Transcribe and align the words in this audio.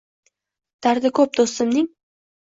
Dardi 0.85 1.11
ko’p 1.19 1.35
do’stimning 1.39 1.91